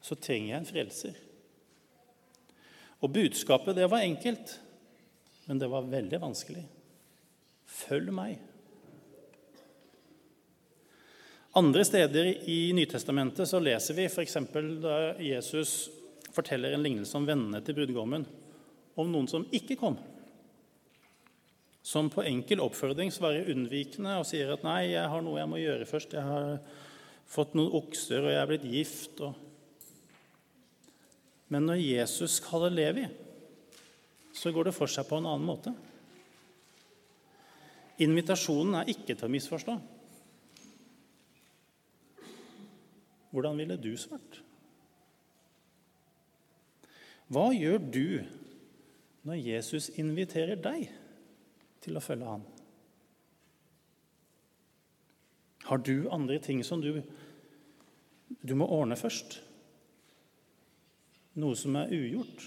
så 0.00 0.16
trenger 0.16 0.52
jeg 0.52 0.60
en 0.62 0.68
frelser. 0.70 1.16
Og 3.04 3.12
budskapet, 3.12 3.76
det 3.76 3.88
var 3.90 4.06
enkelt, 4.06 4.54
men 5.46 5.60
det 5.60 5.68
var 5.70 5.90
veldig 5.90 6.20
vanskelig. 6.22 6.62
Følg 7.66 8.14
meg. 8.14 8.38
Andre 11.56 11.84
steder 11.88 12.26
i 12.48 12.72
Nytestamentet 12.76 13.48
så 13.48 13.56
leser 13.64 13.96
vi 13.96 14.04
f.eks. 14.10 14.34
da 14.82 14.96
Jesus 15.24 15.70
forteller 16.36 16.74
en 16.76 16.82
lignelse 16.84 17.16
om 17.16 17.24
vennene 17.24 17.62
til 17.64 17.78
brudgommen 17.78 18.26
om 19.00 19.08
noen 19.08 19.28
som 19.30 19.46
ikke 19.56 19.78
kom. 19.80 19.96
Som 21.80 22.10
på 22.12 22.26
enkel 22.28 22.60
oppfordring 22.60 23.08
svarer 23.14 23.48
unnvikende 23.48 24.18
og 24.20 24.28
sier 24.28 24.52
at 24.52 24.68
'nei, 24.68 24.92
jeg 24.92 25.08
har 25.08 25.24
noe 25.24 25.40
jeg 25.40 25.48
må 25.48 25.62
gjøre 25.62 25.88
først'. 25.88 26.12
'Jeg 26.12 26.28
har 26.28 26.60
fått 27.24 27.56
noen 27.56 27.72
okser, 27.72 28.20
og 28.20 28.30
jeg 28.34 28.42
er 28.42 28.52
blitt 28.52 28.70
gift.' 28.76 29.24
Og... 29.24 29.34
Men 31.48 31.64
når 31.64 31.80
Jesus 31.80 32.36
kaller 32.40 32.68
Levi, 32.68 33.08
så 34.34 34.52
går 34.52 34.64
det 34.68 34.76
for 34.76 34.92
seg 34.92 35.08
på 35.08 35.16
en 35.16 35.32
annen 35.32 35.48
måte. 35.48 35.72
Invitasjonen 37.96 38.82
er 38.82 38.92
ikke 38.92 39.16
til 39.16 39.24
å 39.24 39.32
misforstå. 39.32 39.95
Hvordan 43.30 43.58
ville 43.58 43.76
du 43.80 43.92
svart? 43.98 44.42
Hva 47.32 47.48
gjør 47.54 47.78
du 47.82 48.08
når 49.26 49.40
Jesus 49.42 49.88
inviterer 49.98 50.60
deg 50.62 50.86
til 51.82 51.98
å 51.98 52.02
følge 52.04 52.36
ham? 52.36 52.44
Har 55.66 55.82
du 55.82 56.06
andre 56.14 56.38
ting 56.38 56.62
som 56.64 56.82
du, 56.82 57.00
du 58.46 58.54
må 58.54 58.68
ordne 58.70 58.98
først? 58.98 59.40
Noe 61.36 61.58
som 61.58 61.74
er 61.80 61.90
ugjort? 61.92 62.46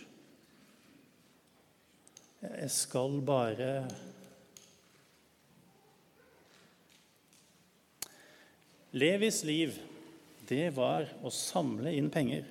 Jeg 2.40 2.72
skal 2.72 3.20
bare 3.28 3.74
Levis 8.96 9.44
liv, 9.46 9.76
det 10.50 10.72
var 10.76 11.08
å 11.24 11.32
samle 11.34 11.94
inn 11.96 12.10
penger. 12.14 12.48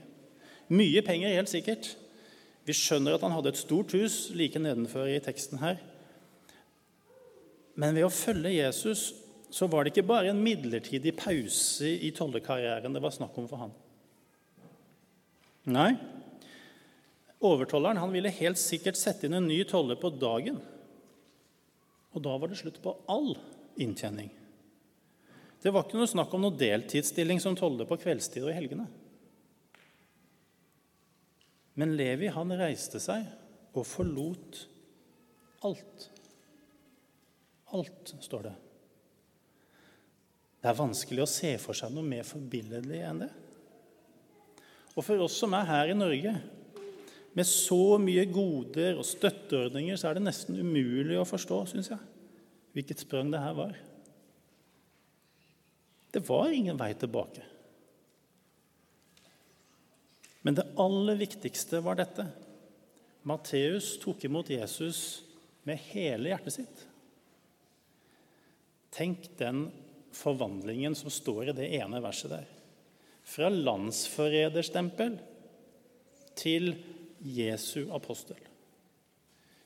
Mye 0.68 1.02
penger, 1.04 1.34
helt 1.34 1.50
sikkert. 1.50 1.92
Vi 2.68 2.76
skjønner 2.76 3.16
at 3.16 3.24
han 3.24 3.32
hadde 3.32 3.54
et 3.54 3.60
stort 3.60 3.94
hus 3.96 4.28
like 4.36 4.60
nedenfor 4.60 5.08
i 5.08 5.20
teksten 5.24 5.62
her. 5.62 5.78
Men 7.78 7.96
ved 7.96 8.08
å 8.08 8.12
følge 8.12 8.52
Jesus 8.56 9.10
så 9.54 9.68
var 9.70 9.84
det 9.84 9.94
ikke 9.94 10.08
bare 10.10 10.32
en 10.32 10.42
midlertidig 10.44 11.14
pause 11.16 11.88
i 11.88 12.10
tollekarrieren 12.12 12.92
det 12.92 13.00
var 13.00 13.14
snakk 13.14 13.36
om 13.40 13.46
for 13.48 13.62
han. 13.62 13.72
Nei, 15.68 15.92
overtolleren 17.44 18.00
han 18.00 18.12
ville 18.12 18.32
helt 18.40 18.60
sikkert 18.60 18.98
sette 19.00 19.28
inn 19.28 19.36
en 19.38 19.48
ny 19.48 19.62
toller 19.68 19.96
på 20.00 20.10
dagen. 20.16 20.60
Og 22.12 22.24
da 22.24 22.34
var 22.40 22.50
det 22.50 22.60
slutt 22.60 22.80
på 22.84 22.96
all 23.08 23.34
inntjening. 23.80 24.30
Det 25.62 25.72
var 25.74 25.84
ikke 25.84 25.98
noe 25.98 26.10
snakk 26.10 26.34
om 26.34 26.44
noe 26.44 26.58
deltidsstilling 26.58 27.40
som 27.42 27.56
toller 27.58 27.88
på 27.88 27.98
kveldstid 27.98 28.44
og 28.44 28.52
i 28.52 28.58
helgene. 28.58 28.86
Men 31.78 31.96
Levi 31.98 32.30
han 32.34 32.54
reiste 32.58 33.00
seg 33.02 33.26
og 33.74 33.86
forlot 33.86 34.62
alt. 35.66 36.08
Alt, 37.74 38.14
står 38.24 38.48
det. 38.48 38.54
Det 40.58 40.70
er 40.70 40.78
vanskelig 40.78 41.22
å 41.22 41.30
se 41.30 41.52
for 41.62 41.76
seg 41.78 41.92
noe 41.94 42.06
mer 42.06 42.26
forbilledlig 42.26 43.02
enn 43.06 43.22
det. 43.22 43.30
Og 44.96 45.04
for 45.06 45.22
oss 45.22 45.36
som 45.38 45.54
er 45.54 45.68
her 45.68 45.92
i 45.92 45.98
Norge, 45.98 46.32
med 47.38 47.46
så 47.46 47.98
mye 48.02 48.24
goder 48.26 48.98
og 48.98 49.06
støtteordninger, 49.06 49.98
så 49.98 50.08
er 50.08 50.18
det 50.18 50.24
nesten 50.26 50.58
umulig 50.58 51.20
å 51.20 51.28
forstå, 51.28 51.60
syns 51.70 51.92
jeg, 51.92 52.00
hvilket 52.74 53.04
sprang 53.04 53.30
det 53.30 53.42
her 53.44 53.54
var. 53.54 53.76
Det 56.18 56.26
var 56.26 56.50
ingen 56.50 56.76
vei 56.76 56.94
tilbake. 56.98 57.44
Men 60.42 60.56
det 60.58 60.64
aller 60.74 61.14
viktigste 61.14 61.78
var 61.84 61.94
dette. 61.94 62.24
Matteus 63.22 63.92
tok 64.02 64.24
imot 64.26 64.50
Jesus 64.50 65.22
med 65.62 65.78
hele 65.92 66.32
hjertet 66.32 66.56
sitt. 66.56 66.80
Tenk 68.98 69.28
den 69.38 69.68
forvandlingen 70.10 70.98
som 70.98 71.14
står 71.14 71.52
i 71.52 71.54
det 71.60 71.68
ene 71.78 72.02
verset 72.02 72.34
der. 72.34 72.50
Fra 73.22 73.52
landsforræderstempel 73.54 75.20
til 76.34 76.72
Jesu 77.22 77.92
apostel. 77.94 78.42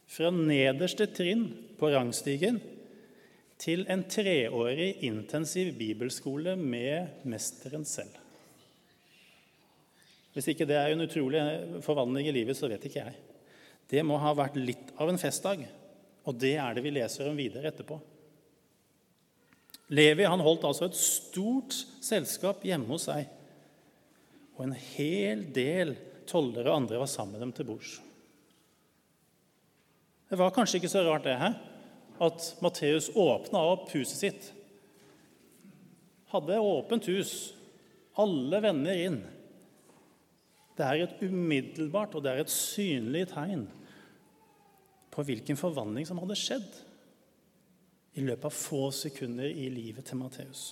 Fra 0.05 0.29
nederste 0.37 1.09
trinn 1.17 1.49
på 1.81 1.95
rangstigen 1.97 2.61
til 3.63 3.85
en 3.91 4.03
treårig 4.11 4.97
intensiv 5.07 5.71
bibelskole 5.79 6.57
med 6.59 7.23
mesteren 7.31 7.85
selv. 7.87 8.17
Hvis 10.33 10.49
ikke 10.51 10.67
det 10.67 10.79
er 10.81 10.95
en 10.95 11.05
utrolig 11.05 11.43
forvandling 11.85 12.27
i 12.27 12.35
livet, 12.35 12.57
så 12.59 12.71
vet 12.71 12.83
ikke 12.89 13.05
jeg. 13.05 13.19
Det 13.93 14.03
må 14.07 14.17
ha 14.19 14.33
vært 14.35 14.57
litt 14.59 14.95
av 14.97 15.13
en 15.13 15.21
festdag, 15.21 15.67
og 16.25 16.39
det 16.41 16.57
er 16.57 16.75
det 16.75 16.83
vi 16.87 16.95
leser 16.95 17.29
om 17.29 17.39
videre 17.39 17.69
etterpå. 17.71 17.99
Levi 19.93 20.25
han 20.25 20.41
holdt 20.41 20.65
altså 20.65 20.89
et 20.89 20.97
stort 20.97 21.77
selskap 22.03 22.65
hjemme 22.65 22.89
hos 22.95 23.11
seg, 23.11 23.29
og 24.57 24.65
en 24.65 24.79
hel 24.97 25.45
del 25.53 25.95
tollere 26.29 26.71
og 26.71 26.83
andre 26.83 27.03
var 27.03 27.11
sammen 27.11 27.37
med 27.37 27.45
dem 27.45 27.53
til 27.55 27.69
bords. 27.69 27.99
Det 30.33 30.39
var 30.41 30.55
kanskje 30.57 30.81
ikke 30.81 30.91
så 30.91 31.05
rart 31.05 31.29
det 31.29 31.37
her, 31.37 31.59
at 32.23 32.49
Matteus 32.63 33.11
åpna 33.19 33.61
opp 33.73 33.91
huset 33.97 34.19
sitt. 34.19 34.49
Hadde 36.33 36.61
åpent 36.63 37.09
hus, 37.11 37.53
alle 38.21 38.61
venner 38.65 39.05
inn. 39.09 39.21
Det 40.77 40.87
er 40.87 41.05
et 41.05 41.25
umiddelbart 41.27 42.15
og 42.17 42.25
det 42.25 42.33
er 42.33 42.45
et 42.45 42.53
synlig 42.53 43.27
tegn 43.35 43.67
på 45.13 45.25
hvilken 45.29 45.59
forvandling 45.61 46.07
som 46.09 46.21
hadde 46.23 46.39
skjedd 46.41 46.79
i 48.17 48.25
løpet 48.25 48.49
av 48.49 48.57
få 48.57 48.87
sekunder 48.97 49.49
i 49.49 49.69
livet 49.73 50.07
til 50.09 50.21
Matteus. 50.21 50.71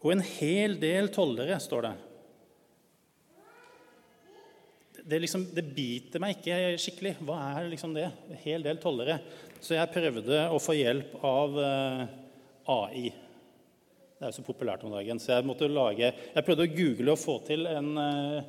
Og 0.00 0.14
en 0.14 0.24
hel 0.24 0.78
del 0.80 1.10
tollere, 1.12 1.58
står 1.60 1.84
det. 1.84 1.96
Det, 5.04 5.18
liksom, 5.18 5.46
det, 5.54 5.64
biter 5.74 6.20
meg 6.22 6.38
ikke 6.38 6.56
skikkelig. 6.80 7.14
Hva 7.24 7.38
er 7.54 7.70
liksom 7.70 7.94
det? 7.96 8.08
En 8.30 8.40
hel 8.44 8.64
del 8.64 8.80
tollere. 8.82 9.18
Så 9.60 9.76
jeg 9.76 9.92
prøvde 9.94 10.44
å 10.52 10.60
få 10.60 10.76
hjelp 10.76 11.14
av 11.26 11.58
eh, 11.64 12.02
AI. 12.74 13.04
Det 14.20 14.26
er 14.26 14.32
jo 14.32 14.38
så 14.40 14.44
populært 14.44 14.84
om 14.84 14.92
dagen. 14.92 15.20
Så 15.20 15.32
jeg 15.32 15.70
lage 15.72 16.12
Jeg 16.12 16.44
prøvde 16.44 16.66
å 16.66 16.74
google 16.74 17.14
og 17.14 17.20
få 17.20 17.38
til 17.46 17.66
en, 17.66 17.96
eh, 17.98 18.42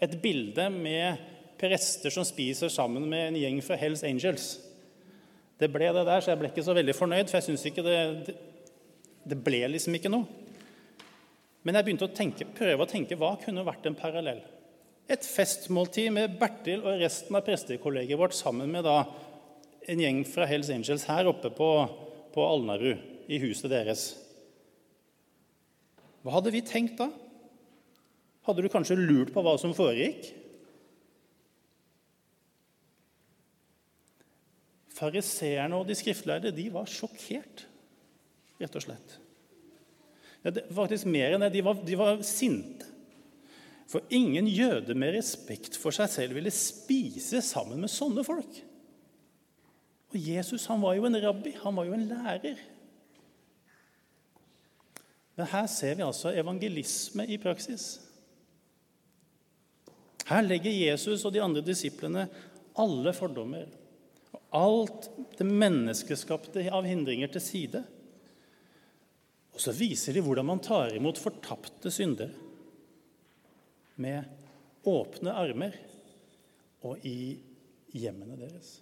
et 0.00 0.16
bilde 0.22 0.68
med 0.70 1.18
prester 1.58 2.12
som 2.12 2.24
spiser 2.24 2.68
sammen 2.68 3.08
med 3.08 3.28
en 3.28 3.40
gjeng 3.40 3.62
fra 3.64 3.78
Hells 3.80 4.04
Angels. 4.04 4.58
Det 5.58 5.70
ble 5.72 5.88
det 5.88 6.04
der, 6.04 6.20
så 6.20 6.30
jeg 6.30 6.38
ble 6.38 6.50
ikke 6.52 6.66
så 6.66 6.74
veldig 6.76 6.94
fornøyd, 6.94 7.30
for 7.30 7.38
jeg 7.38 7.48
syns 7.48 7.64
ikke 7.70 7.84
det, 7.86 8.00
det, 8.26 8.34
det 9.24 9.38
ble 9.40 9.62
liksom 9.72 9.94
ikke 9.96 10.12
noe. 10.12 10.26
Men 11.64 11.78
jeg 11.78 11.86
begynte 11.86 12.06
å 12.06 12.14
tenke, 12.14 12.46
prøve 12.54 12.84
å 12.84 12.90
tenke 12.90 13.16
hva 13.18 13.32
kunne 13.40 13.64
vært 13.66 13.88
en 13.88 13.96
parallell. 13.98 14.44
Et 15.06 15.22
festmåltid 15.22 16.10
med 16.10 16.34
Bertil 16.40 16.82
og 16.82 16.98
resten 16.98 17.36
av 17.38 17.44
prestekollegiet 17.46 18.18
vårt 18.18 18.34
sammen 18.34 18.72
med 18.72 18.86
da 18.86 19.04
en 19.86 20.00
gjeng 20.02 20.24
fra 20.26 20.48
Hells 20.50 20.70
Angels 20.74 21.04
her 21.06 21.28
oppe 21.30 21.52
på, 21.54 21.68
på 22.34 22.46
Alnarud, 22.46 22.98
i 23.30 23.38
huset 23.42 23.70
deres. 23.70 24.08
Hva 26.26 26.34
hadde 26.34 26.50
vi 26.54 26.64
tenkt 26.66 26.98
da? 26.98 27.06
Hadde 28.46 28.62
du 28.62 28.70
kanskje 28.70 28.98
lurt 28.98 29.30
på 29.34 29.42
hva 29.46 29.54
som 29.62 29.74
foregikk? 29.74 30.26
Fariseerne 34.96 35.78
og 35.78 35.86
de 35.86 35.94
skriftlærde 35.98 36.54
de 36.56 36.66
var 36.74 36.90
sjokkert, 36.90 37.66
rett 38.58 38.78
og 38.78 38.86
slett. 38.86 39.16
Ja, 40.42 40.50
det, 40.54 40.66
faktisk 40.74 41.06
mer 41.10 41.34
enn 41.36 41.46
det. 41.46 41.52
De 41.54 41.62
var, 41.66 41.78
de 41.86 41.98
var 41.98 42.22
sinte. 42.26 42.95
For 43.86 44.02
ingen 44.10 44.48
jøde 44.50 44.96
med 44.98 45.14
respekt 45.14 45.78
for 45.78 45.94
seg 45.94 46.10
selv 46.10 46.38
ville 46.38 46.52
spise 46.54 47.42
sammen 47.44 47.78
med 47.82 47.92
sånne 47.92 48.24
folk. 48.26 48.58
Og 50.10 50.16
Jesus 50.18 50.66
han 50.70 50.82
var 50.82 50.96
jo 50.98 51.06
en 51.06 51.20
rabbi, 51.22 51.52
han 51.62 51.76
var 51.76 51.86
jo 51.86 51.94
en 51.94 52.08
lærer. 52.10 52.58
Men 55.36 55.50
her 55.52 55.66
ser 55.70 55.98
vi 55.98 56.06
altså 56.06 56.32
evangelisme 56.32 57.26
i 57.30 57.38
praksis. 57.38 57.98
Her 60.26 60.42
legger 60.42 60.74
Jesus 60.74 61.22
og 61.28 61.34
de 61.34 61.42
andre 61.44 61.62
disiplene 61.62 62.26
alle 62.80 63.12
fordommer 63.14 63.68
alt 64.56 65.10
det 65.38 65.46
menneskeskapte 65.46 66.64
av 66.72 66.86
hindringer 66.88 67.30
til 67.32 67.42
side. 67.42 67.82
Og 69.54 69.62
så 69.62 69.74
viser 69.76 70.16
de 70.16 70.22
hvordan 70.24 70.46
man 70.48 70.62
tar 70.64 70.94
imot 70.96 71.20
fortapte 71.20 71.92
syndere 71.92 72.45
med 74.00 74.24
åpne 74.86 75.34
armer 75.34 75.76
og 76.86 77.04
i 77.06 77.36
hjemmene 77.96 78.38
deres. 78.38 78.76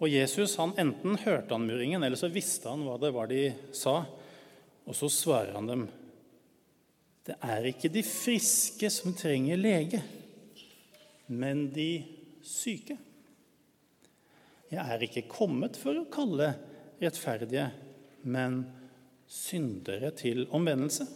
Og 0.00 0.08
Jesus 0.08 0.56
han 0.56 0.72
enten 0.80 1.18
hørte 1.20 1.52
han 1.52 1.66
murringen, 1.68 2.02
eller 2.02 2.16
så 2.16 2.30
visste 2.32 2.70
han 2.72 2.86
hva 2.86 2.96
det 3.00 3.12
var 3.12 3.28
de 3.28 3.50
sa. 3.76 4.00
Og 4.88 4.96
så 4.96 5.10
svarer 5.12 5.52
han 5.58 5.68
dem 5.68 5.88
det 7.30 7.36
er 7.44 7.66
ikke 7.68 7.90
de 7.92 8.00
friske 8.02 8.88
som 8.90 9.12
trenger 9.14 9.60
lege, 9.60 10.00
men 11.28 11.66
de 11.70 12.00
syke. 12.42 12.96
Jeg 14.72 14.80
er 14.80 15.04
ikke 15.04 15.28
kommet 15.30 15.76
for 15.78 16.00
å 16.00 16.08
kalle 16.10 16.48
rettferdige, 16.98 17.68
men 18.24 18.62
syndere 19.30 20.10
til 20.16 20.46
omvendelse. 20.56 21.06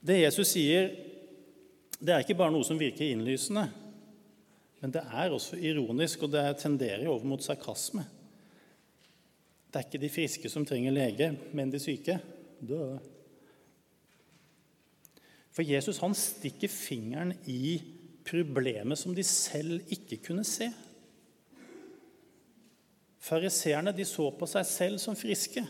Det 0.00 0.16
Jesus 0.22 0.54
sier, 0.54 0.90
det 2.00 2.14
er 2.14 2.24
ikke 2.24 2.38
bare 2.38 2.54
noe 2.54 2.64
som 2.64 2.78
virker 2.80 3.10
innlysende, 3.10 3.66
men 4.80 4.94
det 4.94 5.02
er 5.04 5.34
også 5.36 5.58
ironisk, 5.60 6.24
og 6.24 6.32
det 6.32 6.44
tenderer 6.62 7.04
over 7.10 7.26
mot 7.28 7.44
sarkasme. 7.44 8.06
Det 9.70 9.76
er 9.76 9.86
ikke 9.86 10.02
de 10.02 10.10
friske 10.10 10.50
som 10.50 10.64
trenger 10.66 10.94
lege, 10.94 11.28
men 11.52 11.70
de 11.70 11.78
syke. 11.78 12.16
Døde. 12.60 12.98
For 15.52 15.66
Jesus 15.66 16.00
han 16.00 16.14
stikker 16.16 16.72
fingeren 16.72 17.34
i 17.50 17.76
problemet 18.26 18.98
som 18.98 19.14
de 19.14 19.24
selv 19.26 19.84
ikke 19.92 20.20
kunne 20.30 20.46
se. 20.48 20.70
Fariseerne 23.20 23.92
så 24.08 24.30
på 24.32 24.48
seg 24.48 24.66
selv 24.66 24.98
som 25.02 25.18
friske. 25.18 25.66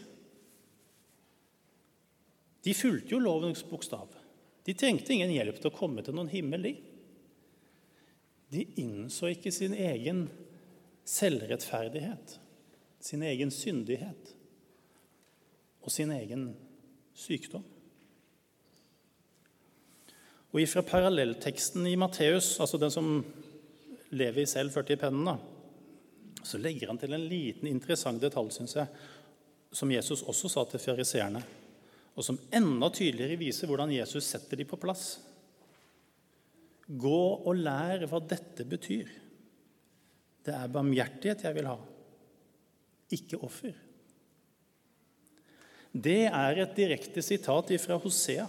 De 2.64 2.74
fulgte 2.76 3.16
jo 3.16 3.18
lovens 3.18 3.64
bokstav. 3.66 4.19
De 4.66 4.74
trengte 4.76 5.14
ingen 5.14 5.32
hjelp 5.32 5.60
til 5.60 5.70
å 5.70 5.76
komme 5.76 6.04
til 6.04 6.16
noen 6.16 6.30
himmel, 6.32 6.68
de. 6.68 6.74
De 8.50 8.66
innså 8.82 9.30
ikke 9.30 9.52
sin 9.54 9.76
egen 9.78 10.26
selvrettferdighet, 11.06 12.36
sin 13.00 13.22
egen 13.26 13.52
syndighet 13.54 14.34
og 15.80 15.92
sin 15.94 16.10
egen 16.12 16.50
sykdom. 17.16 17.64
Og 20.50 20.64
ifra 20.64 20.82
parallellteksten 20.82 21.86
i 21.86 21.96
Matteus, 21.98 22.56
altså 22.60 22.78
den 22.82 22.92
som 22.92 23.20
Levi 24.10 24.44
selv 24.50 24.74
førte 24.74 24.96
i 24.96 24.98
pennen, 24.98 25.28
da, 25.30 25.36
så 26.42 26.58
legger 26.58 26.90
han 26.90 26.98
til 26.98 27.14
en 27.14 27.28
liten 27.30 27.70
interessant 27.70 28.22
detalj, 28.22 28.50
syns 28.56 28.74
jeg, 28.80 28.90
som 29.70 29.92
Jesus 29.94 30.24
også 30.26 30.50
sa 30.50 30.64
til 30.66 30.82
fariseerne, 30.82 31.42
og 32.18 32.26
som 32.26 32.38
enda 32.54 32.90
tydeligere 32.92 33.38
viser 33.40 33.70
hvordan 33.70 33.92
Jesus 33.94 34.26
setter 34.28 34.60
dem 34.60 34.68
på 34.68 34.78
plass. 34.80 35.18
Gå 36.90 37.20
og 37.46 37.54
lær 37.60 38.06
hva 38.10 38.20
dette 38.22 38.66
betyr. 38.66 39.10
Det 40.44 40.56
er 40.56 40.72
barmhjertighet 40.72 41.44
jeg 41.46 41.56
vil 41.56 41.68
ha, 41.70 41.76
ikke 43.14 43.38
offer. 43.46 43.76
Det 45.90 46.22
er 46.30 46.62
et 46.62 46.74
direkte 46.76 47.22
sitat 47.22 47.72
fra 47.82 47.98
Hosea 48.00 48.46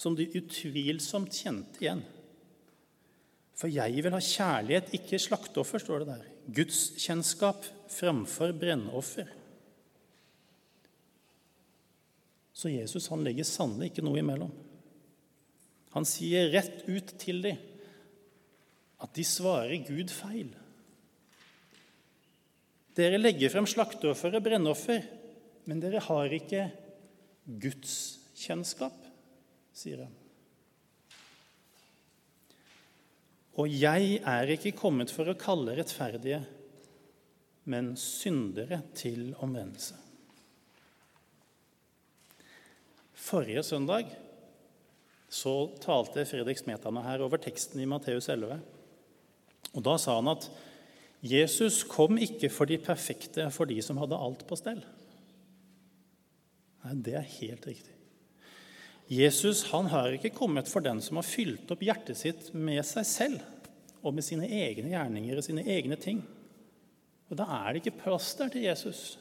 som 0.00 0.16
de 0.16 0.26
utvilsomt 0.36 1.32
kjente 1.32 1.82
igjen. 1.82 2.02
For 3.54 3.70
jeg 3.70 4.02
vil 4.02 4.14
ha 4.16 4.20
kjærlighet, 4.20 4.90
ikke 4.96 5.20
slakteoffer, 5.22 5.80
står 5.80 6.02
det 6.02 6.14
der. 6.16 6.30
Gudskjennskap 6.56 7.68
framfor 7.92 8.52
brennoffer. 8.58 9.28
Så 12.54 12.70
Jesus 12.70 13.10
han 13.10 13.24
legger 13.26 13.46
sannelig 13.48 13.90
ikke 13.90 14.04
noe 14.06 14.20
imellom. 14.22 14.52
Han 15.94 16.06
sier 16.06 16.52
rett 16.54 16.86
ut 16.86 17.14
til 17.20 17.42
dem 17.44 17.58
at 19.04 19.12
de 19.14 19.24
svarer 19.26 19.82
Gud 19.84 20.10
feil. 20.14 20.52
Dere 22.94 23.18
legger 23.18 23.50
frem 23.50 23.66
slakteoffer 23.68 24.38
og 24.38 24.44
brennoffer, 24.46 25.02
men 25.66 25.80
dere 25.82 26.02
har 26.06 26.34
ikke 26.34 26.68
Guds 27.44 27.96
kjennskap 28.38 29.02
sier 29.74 30.04
han. 30.04 30.14
Og 33.60 33.70
jeg 33.70 34.18
er 34.26 34.50
ikke 34.54 34.74
kommet 34.78 35.12
for 35.14 35.30
å 35.30 35.38
kalle 35.38 35.76
rettferdige, 35.78 36.40
men 37.70 37.92
syndere 37.98 38.80
til 38.98 39.30
omvendelse. 39.42 40.03
Forrige 43.24 43.62
søndag 43.64 44.10
så 45.32 45.54
talte 45.80 46.26
Fredrik 46.28 46.60
Smetana 46.60 47.00
her 47.06 47.22
over 47.24 47.40
teksten 47.40 47.80
i 47.80 47.88
Matteus 47.88 48.28
11. 48.28 48.58
Og 49.72 49.82
Da 49.86 49.96
sa 49.98 50.18
han 50.18 50.28
at 50.34 50.44
Jesus 51.24 51.80
kom 51.88 52.20
ikke 52.20 52.50
for 52.52 52.68
de 52.68 52.76
perfekte, 52.76 53.48
for 53.50 53.64
de 53.64 53.78
som 53.82 53.96
hadde 54.02 54.18
alt 54.20 54.44
på 54.46 54.58
stell. 54.60 54.82
Nei, 56.84 56.94
Det 57.00 57.16
er 57.16 57.32
helt 57.40 57.66
riktig. 57.66 57.96
Jesus 59.08 59.70
han 59.72 59.88
har 59.92 60.12
ikke 60.12 60.36
kommet 60.36 60.68
for 60.68 60.84
den 60.84 61.00
som 61.00 61.16
har 61.16 61.28
fylt 61.28 61.70
opp 61.72 61.80
hjertet 61.84 62.20
sitt 62.20 62.52
med 62.54 62.84
seg 62.84 63.08
selv 63.08 63.40
og 64.04 64.14
med 64.14 64.24
sine 64.24 64.48
egne 64.48 64.92
gjerninger 64.92 65.40
og 65.40 65.44
sine 65.44 65.64
egne 65.64 65.96
ting. 65.96 66.20
Og 67.30 67.36
Da 67.40 67.48
er 67.48 67.72
det 67.72 67.86
ikke 67.86 68.02
plass 68.04 68.34
der 68.36 68.52
til 68.52 68.68
Jesus. 68.68 69.18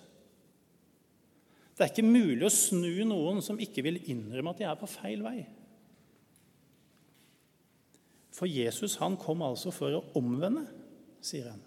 Det 1.73 1.83
er 1.83 1.91
ikke 1.91 2.05
mulig 2.05 2.45
å 2.45 2.53
snu 2.53 3.03
noen 3.09 3.41
som 3.41 3.59
ikke 3.61 3.83
vil 3.85 3.99
innrømme 4.13 4.53
at 4.53 4.61
de 4.61 4.67
er 4.69 4.79
på 4.79 4.89
feil 4.89 5.23
vei. 5.25 5.39
For 8.33 8.49
Jesus 8.49 8.97
han 9.01 9.17
kom 9.21 9.41
altså 9.45 9.73
for 9.73 9.97
å 9.97 10.03
omvende, 10.17 10.65
sier 11.23 11.49
han. 11.51 11.61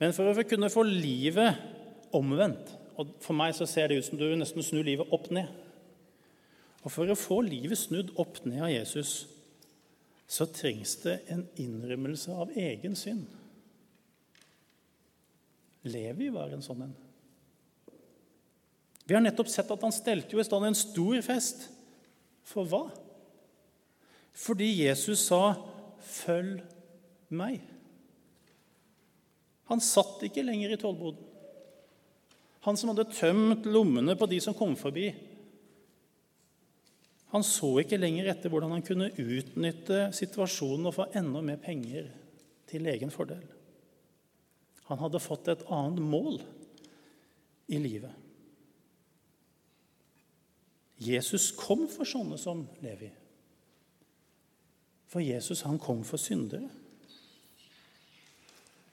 Men 0.00 0.12
for 0.16 0.28
å 0.28 0.46
kunne 0.48 0.72
få 0.72 0.84
livet 0.88 1.60
omvendt 2.16 2.80
og 2.94 3.08
For 3.18 3.34
meg 3.34 3.54
så 3.56 3.66
ser 3.66 3.88
det 3.90 3.98
ut 3.98 4.06
som 4.06 4.18
du 4.20 4.28
nesten 4.38 4.62
snur 4.62 4.84
livet 4.86 5.10
opp 5.10 5.24
ned. 5.34 5.48
Og 6.84 6.92
For 6.94 7.10
å 7.10 7.18
få 7.18 7.40
livet 7.42 7.80
snudd 7.80 8.12
opp 8.22 8.38
ned 8.46 8.60
av 8.62 8.70
Jesus 8.70 9.24
så 10.30 10.46
trengs 10.48 10.94
det 11.02 11.18
en 11.30 11.42
innrømmelse 11.60 12.32
av 12.32 12.52
egen 12.58 12.94
synd. 12.96 13.26
Levi 15.84 16.30
var 16.32 16.54
en 16.54 16.62
sånn 16.64 16.86
en. 16.86 16.94
Vi 19.04 19.14
har 19.16 19.22
nettopp 19.24 19.50
sett 19.52 19.70
at 19.70 19.82
han 19.84 19.92
stelte 19.92 20.32
jo 20.34 20.40
i 20.40 20.46
stand 20.46 20.68
en 20.68 20.78
stor 20.78 21.20
fest. 21.24 21.68
For 22.44 22.68
hva? 22.68 22.86
Fordi 24.34 24.70
Jesus 24.84 25.26
sa 25.28 25.56
'følg 26.00 26.62
meg'. 27.30 27.60
Han 29.64 29.80
satt 29.80 30.22
ikke 30.22 30.44
lenger 30.44 30.72
i 30.72 30.76
tollboden. 30.76 31.24
Han 32.60 32.76
som 32.76 32.90
hadde 32.92 33.12
tømt 33.12 33.66
lommene 33.66 34.16
på 34.16 34.28
de 34.28 34.40
som 34.40 34.54
kom 34.54 34.76
forbi, 34.76 35.14
han 37.34 37.42
så 37.42 37.80
ikke 37.82 37.98
lenger 37.98 38.28
etter 38.30 38.52
hvordan 38.52 38.76
han 38.76 38.84
kunne 38.86 39.10
utnytte 39.10 40.12
situasjonen 40.14 40.86
og 40.86 40.94
få 40.94 41.08
enda 41.18 41.40
mer 41.42 41.56
penger 41.58 42.06
til 42.70 42.86
egen 42.86 43.10
fordel. 43.10 43.42
Han 44.86 45.00
hadde 45.00 45.22
fått 45.22 45.48
et 45.50 45.64
annet 45.66 45.98
mål 45.98 46.38
i 47.74 47.80
livet. 47.82 48.23
Jesus 50.98 51.50
kom 51.58 51.88
for 51.90 52.06
sånne 52.06 52.38
som 52.38 52.64
Levi. 52.82 53.10
For 55.10 55.22
Jesus, 55.22 55.62
han 55.62 55.78
kom 55.78 56.04
for 56.04 56.18
syndere. 56.18 56.68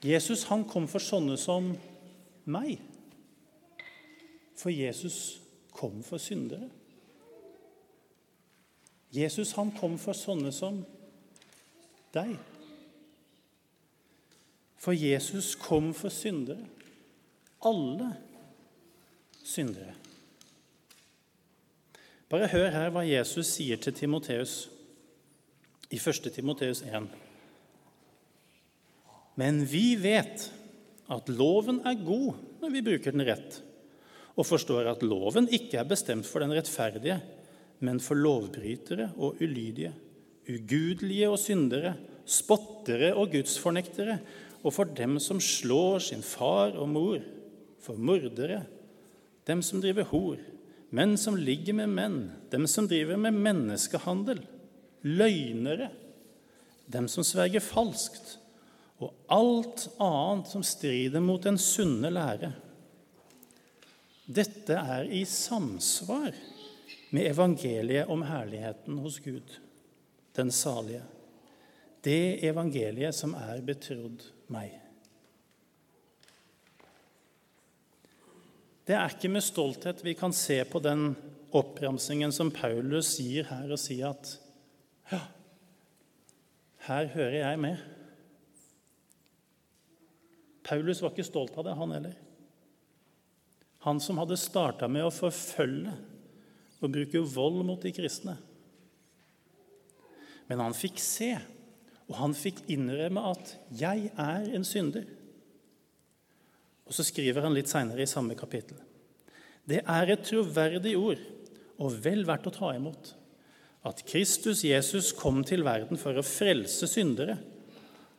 Jesus, 0.03 0.43
han 0.49 0.65
kom 0.69 0.87
for 0.89 1.01
sånne 1.01 1.37
som 1.37 1.71
meg. 2.45 2.81
For 4.57 4.73
Jesus 4.73 5.41
kom 5.73 6.03
for 6.05 6.21
syndere. 6.21 6.69
Jesus, 9.11 9.53
han 9.57 9.73
kom 9.77 9.97
for 9.99 10.17
sånne 10.17 10.53
som 10.55 10.83
deg. 12.13 12.35
For 14.81 14.97
Jesus 14.97 15.55
kom 15.57 15.91
for 15.93 16.13
syndere. 16.13 16.65
Alle 17.65 18.13
syndere. 19.43 20.00
Bare 22.31 22.47
hør 22.47 22.69
her 22.71 22.91
hva 22.95 23.01
Jesus 23.03 23.49
sier 23.57 23.79
til 23.81 23.91
Timoteus 23.91 24.69
i 25.91 25.97
1. 25.99 26.29
Timoteus 26.31 26.79
1. 26.87 27.09
Men 29.41 29.59
vi 29.67 29.97
vet 29.99 30.45
at 31.11 31.31
loven 31.31 31.81
er 31.83 31.99
god 31.99 32.39
når 32.61 32.71
vi 32.71 32.83
bruker 32.85 33.11
den 33.11 33.25
rett, 33.27 33.57
og 34.39 34.47
forstår 34.47 34.87
at 34.93 35.03
loven 35.03 35.49
ikke 35.51 35.81
er 35.81 35.89
bestemt 35.89 36.29
for 36.29 36.39
den 36.39 36.53
rettferdige, 36.55 37.17
men 37.83 37.99
for 37.99 38.15
lovbrytere 38.15 39.09
og 39.17 39.41
ulydige, 39.43 39.91
ugudelige 40.47 41.27
og 41.33 41.39
syndere, 41.41 41.97
spottere 42.23 43.11
og 43.11 43.33
gudsfornektere, 43.33 44.21
og 44.63 44.71
for 44.71 44.87
dem 44.87 45.19
som 45.19 45.41
slår 45.43 45.99
sin 46.07 46.23
far 46.23 46.77
og 46.79 46.87
mor, 46.95 47.19
for 47.81 47.99
mordere, 47.99 48.61
dem 49.49 49.65
som 49.65 49.83
driver 49.83 50.07
hor, 50.13 50.39
menn 50.91 51.15
som 51.17 51.37
ligger 51.39 51.75
med 51.77 51.91
menn, 51.95 52.19
dem 52.51 52.67
som 52.67 52.87
driver 52.87 53.19
med 53.19 53.37
menneskehandel, 53.39 54.41
løgnere, 55.07 55.89
dem 56.91 57.07
som 57.11 57.25
sverger 57.25 57.63
falskt, 57.63 58.37
og 59.01 59.15
alt 59.31 59.87
annet 60.03 60.51
som 60.51 60.65
strider 60.65 61.23
mot 61.23 61.41
den 61.43 61.57
sunne 61.61 62.11
lære. 62.13 62.51
Dette 64.31 64.77
er 64.77 65.07
i 65.09 65.23
samsvar 65.25 66.35
med 67.11 67.27
evangeliet 67.31 68.11
om 68.11 68.21
herligheten 68.27 68.99
hos 69.01 69.17
Gud, 69.23 69.57
den 70.37 70.51
salige. 70.51 71.01
Det 72.03 72.43
evangeliet 72.45 73.15
som 73.15 73.33
er 73.37 73.63
betrodd 73.65 74.23
meg. 74.53 74.75
Det 78.91 78.97
er 78.99 79.13
ikke 79.13 79.29
med 79.31 79.43
stolthet 79.45 80.01
vi 80.03 80.11
kan 80.19 80.33
se 80.35 80.57
på 80.67 80.81
den 80.83 81.13
oppramsingen 81.55 82.33
som 82.35 82.49
Paulus 82.51 83.13
gir 83.23 83.45
her, 83.47 83.69
og 83.71 83.79
si 83.79 84.01
at 84.03 84.33
ja, 85.07 85.19
her 86.89 87.07
hører 87.13 87.37
jeg 87.37 87.61
med. 87.63 87.85
Paulus 90.67 90.99
var 90.99 91.13
ikke 91.15 91.23
stolt 91.29 91.55
av 91.55 91.69
det, 91.69 91.77
han 91.79 91.95
heller. 91.95 92.19
Han 93.87 94.03
som 94.03 94.19
hadde 94.19 94.41
starta 94.43 94.91
med 94.91 95.07
å 95.07 95.15
forfølge 95.15 95.95
og 96.83 96.91
bruke 96.91 97.23
vold 97.31 97.63
mot 97.63 97.87
de 97.87 97.95
kristne. 97.95 98.35
Men 100.51 100.65
han 100.65 100.75
fikk 100.75 100.99
se, 100.99 101.31
og 102.11 102.19
han 102.19 102.35
fikk 102.35 102.65
innrømme 102.67 103.23
at 103.23 103.55
'jeg 103.71 104.11
er 104.17 104.51
en 104.51 104.67
synder'. 104.67 105.20
Og 106.91 106.95
så 106.97 107.05
skriver 107.07 107.45
han 107.45 107.53
litt 107.55 107.71
seinere 107.71 108.03
i 108.03 108.09
samme 108.09 108.35
kapittel. 108.35 108.75
Det 109.63 109.79
er 109.79 110.09
et 110.11 110.25
troverdig 110.27 110.97
ord 110.99 111.21
og 111.79 111.95
vel 112.03 112.25
verdt 112.27 112.49
å 112.49 112.51
ta 112.51 112.73
imot 112.75 113.13
at 113.87 114.03
Kristus 114.03 114.65
Jesus 114.67 115.13
kom 115.15 115.39
til 115.47 115.63
verden 115.63 115.95
for 115.97 116.19
å 116.19 116.25
frelse 116.25 116.89
syndere, 116.91 117.37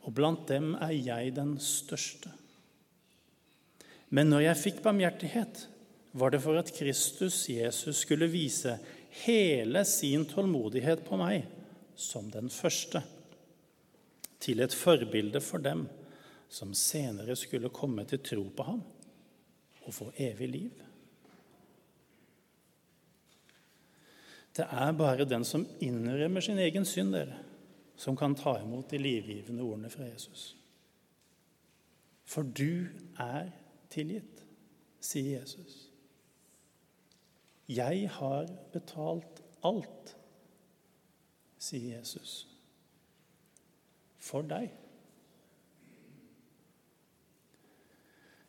og 0.08 0.16
blant 0.16 0.48
dem 0.48 0.72
er 0.80 0.96
jeg 0.96 1.36
den 1.36 1.52
største. 1.60 2.32
Men 4.08 4.32
når 4.32 4.46
jeg 4.48 4.62
fikk 4.62 4.82
barmhjertighet, 4.88 5.66
var 6.16 6.32
det 6.32 6.40
for 6.42 6.56
at 6.56 6.72
Kristus 6.72 7.44
Jesus 7.52 8.00
skulle 8.06 8.32
vise 8.32 8.78
hele 9.22 9.84
sin 9.84 10.24
tålmodighet 10.32 11.04
på 11.04 11.20
meg 11.20 11.44
som 11.92 12.32
den 12.32 12.48
første, 12.48 13.04
til 14.40 14.64
et 14.64 14.74
forbilde 14.74 15.44
for 15.44 15.60
dem 15.60 15.84
som 16.52 16.74
senere 16.76 17.36
skulle 17.36 17.72
komme 17.72 18.04
til 18.04 18.20
tro 18.20 18.42
på 18.56 18.64
ham 18.66 18.82
og 19.82 19.94
få 19.94 20.10
evig 20.20 20.48
liv. 20.48 20.82
Det 24.52 24.66
er 24.68 24.92
bare 24.92 25.24
den 25.24 25.44
som 25.48 25.64
innrømmer 25.80 26.44
sin 26.44 26.60
egen 26.60 26.84
synd, 26.84 27.14
dere, 27.16 27.38
som 27.96 28.16
kan 28.16 28.36
ta 28.36 28.58
imot 28.60 28.90
de 28.90 29.00
livgivende 29.00 29.64
ordene 29.64 29.90
fra 29.90 30.04
Jesus. 30.04 30.50
For 32.28 32.44
du 32.44 32.84
er 33.20 33.48
tilgitt, 33.90 34.44
sier 35.00 35.40
Jesus. 35.40 35.88
Jeg 37.68 38.10
har 38.12 38.52
betalt 38.72 39.40
alt, 39.64 40.14
sier 41.56 41.96
Jesus, 41.96 42.44
for 44.20 44.44
deg. 44.44 44.81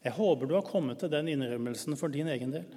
Jeg 0.03 0.15
håper 0.17 0.49
du 0.49 0.57
har 0.57 0.65
kommet 0.67 0.99
til 0.99 1.11
den 1.11 1.29
innrømmelsen 1.31 1.95
for 1.99 2.11
din 2.11 2.27
egen 2.31 2.51
del. 2.51 2.67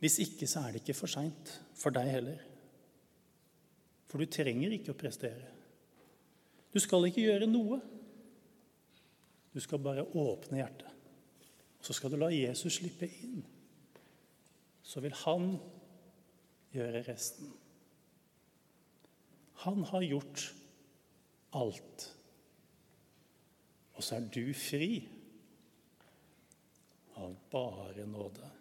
Hvis 0.00 0.20
ikke, 0.22 0.46
så 0.48 0.62
er 0.62 0.72
det 0.72 0.84
ikke 0.84 0.96
for 0.96 1.10
seint 1.10 1.56
for 1.76 1.92
deg 1.94 2.08
heller. 2.08 2.44
For 4.08 4.22
du 4.22 4.30
trenger 4.30 4.72
ikke 4.74 4.94
å 4.94 4.98
prestere. 4.98 5.50
Du 6.70 6.78
skal 6.82 7.08
ikke 7.08 7.26
gjøre 7.26 7.50
noe. 7.50 7.80
Du 9.50 9.58
skal 9.62 9.82
bare 9.82 10.06
åpne 10.06 10.62
hjertet. 10.62 10.88
Så 11.82 11.96
skal 11.96 12.12
du 12.12 12.18
la 12.20 12.30
Jesus 12.32 12.78
slippe 12.78 13.08
inn. 13.08 13.42
Så 14.86 15.02
vil 15.02 15.14
han 15.24 15.52
gjøre 16.74 17.02
resten. 17.08 17.50
Han 19.66 19.82
har 19.90 20.06
gjort 20.06 20.44
alt. 21.58 22.10
Og 23.96 24.04
så 24.04 24.16
er 24.16 24.28
du 24.32 24.44
fri 24.56 24.94
av 27.20 27.36
bare 27.50 28.06
nåde. 28.06 28.59